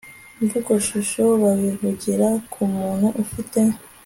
mvugoshusho 0.41 1.23
babivugira 1.41 2.27
ku 2.51 2.61
muntu 2.75 3.07
ufite 3.23 3.59